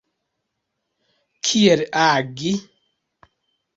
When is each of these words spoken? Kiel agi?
Kiel 1.49 1.81
agi? 2.05 2.53